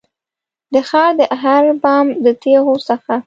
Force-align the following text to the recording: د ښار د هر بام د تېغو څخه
د 0.73 0.75
ښار 0.89 1.11
د 1.19 1.21
هر 1.43 1.63
بام 1.83 2.05
د 2.23 2.25
تېغو 2.43 2.75
څخه 2.87 3.13